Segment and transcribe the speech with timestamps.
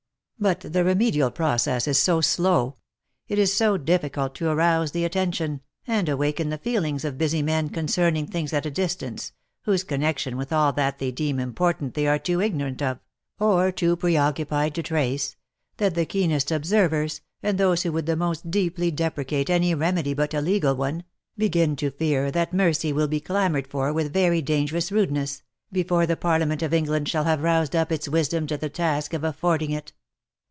[0.43, 2.77] But the remedial process is so slow—
[3.27, 7.43] it is so diffi cult to arouse the attention, and awaken the feelings of busy
[7.43, 9.33] men con cerning things at a distance,
[9.65, 12.97] whose connexion with all that they deem important they are too ignorant of,
[13.39, 15.35] or too preoccupied to trace,
[15.77, 20.33] that the keenest observers, and those who would the most deeply deprecate any remedy but
[20.33, 21.03] a legal one,
[21.37, 26.17] begin to fear that mercy will be clamoured for with very dangerous rudeness, before the
[26.17, 29.93] parliament of England shall have roused up its wisdom to the task of affording it.